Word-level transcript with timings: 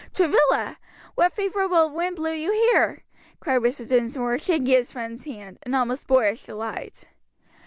"Travilla! 0.15 0.79
what 1.13 1.31
favorable 1.35 1.91
wind 1.91 2.15
blew 2.15 2.31
you 2.33 2.51
here?" 2.51 3.03
cried 3.39 3.61
Mr. 3.61 3.87
Dinsmore, 3.87 4.39
shaking 4.39 4.65
his 4.65 4.91
friend's 4.91 5.25
hand, 5.25 5.59
in 5.63 5.75
almost 5.75 6.07
boyish 6.07 6.43
delight. 6.43 7.03